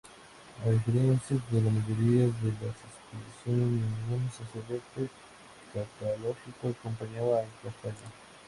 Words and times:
A 0.65 0.69
diferencia 0.71 1.37
de 1.51 1.61
la 1.61 1.69
mayoría 1.69 2.21
de 2.21 2.51
las 2.65 2.75
expediciones, 2.89 3.85
ningún 3.85 4.31
sacerdote 4.31 5.11
católico 5.71 6.69
acompañaba 6.69 7.41
a 7.41 7.45
Castaño. 7.61 8.09